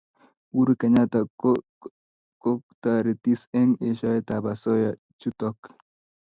uhuru 0.51 0.71
kenyatta 0.79 1.19
ko 1.41 1.51
kotaretis 2.41 3.41
eng' 3.59 3.77
eshoet 3.89 4.27
ab 4.35 4.45
asoya 4.53 4.91
chutok 5.19 5.57